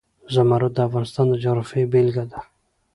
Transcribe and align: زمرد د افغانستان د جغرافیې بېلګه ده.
زمرد 0.33 0.71
د 0.75 0.79
افغانستان 0.87 1.25
د 1.29 1.33
جغرافیې 1.43 1.85
بېلګه 1.91 2.25
ده. 2.31 2.39